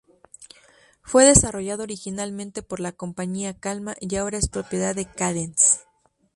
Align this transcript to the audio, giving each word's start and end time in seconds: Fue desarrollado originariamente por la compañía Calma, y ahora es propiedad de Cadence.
Fue 1.03 1.25
desarrollado 1.25 1.83
originariamente 1.83 2.63
por 2.63 2.79
la 2.79 2.91
compañía 2.91 3.53
Calma, 3.59 3.95
y 3.99 4.15
ahora 4.15 4.39
es 4.39 4.49
propiedad 4.49 4.95
de 4.95 5.05
Cadence. 5.05 5.81